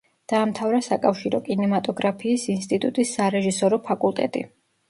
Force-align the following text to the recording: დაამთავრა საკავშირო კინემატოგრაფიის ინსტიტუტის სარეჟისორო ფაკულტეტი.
დაამთავრა 0.31 0.79
საკავშირო 0.85 1.41
კინემატოგრაფიის 1.49 2.47
ინსტიტუტის 2.57 3.15
სარეჟისორო 3.19 3.81
ფაკულტეტი. 3.93 4.45